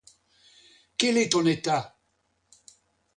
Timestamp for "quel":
0.97-1.19